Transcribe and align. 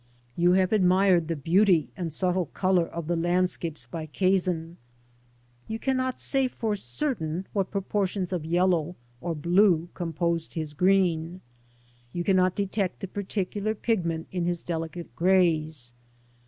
You 0.35 0.53
have 0.53 0.71
admired 0.73 1.27
the 1.27 1.35
beauty 1.35 1.91
and 1.95 2.11
subtle 2.11 2.47
colour 2.47 2.87
of 2.87 3.05
the 3.05 3.15
landscapes 3.15 3.85
by 3.85 4.07
Cazin, 4.07 4.77
You 5.67 5.77
cannot 5.77 6.19
say 6.19 6.47
for 6.47 6.75
certain 6.75 7.45
what 7.53 7.69
proportions 7.69 8.33
of 8.33 8.43
yellow 8.43 8.95
or 9.21 9.35
J)lue 9.35 9.89
composed 9.93 10.55
his 10.55 10.73
green. 10.73 11.41
You 12.13 12.23
cannot 12.23 12.55
detect 12.55 13.01
the 13.01 13.07
par 13.07 13.21
ticular 13.21 13.79
pigment 13.79 14.25
in 14.31 14.45
his 14.45 14.63
delicate 14.63 15.15
greys. 15.15 15.93